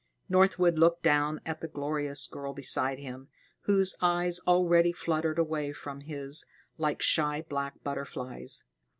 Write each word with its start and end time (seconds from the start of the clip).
Northwood 0.27 0.79
looked 0.79 1.03
down 1.03 1.41
at 1.45 1.61
the 1.61 1.67
glorious 1.67 2.25
girl 2.25 2.53
beside 2.55 2.97
him, 2.97 3.27
whose 3.65 3.95
eyes 4.01 4.39
already 4.47 4.91
fluttered 4.91 5.37
away 5.37 5.71
from 5.73 5.99
his 6.01 6.43
like 6.79 7.03
shy 7.03 7.45
black 7.47 7.83
butterflies. 7.83 8.63